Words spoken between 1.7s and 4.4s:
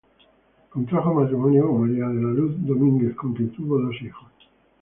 María de la Luz Domínguez, con quien tuvo dos hijos.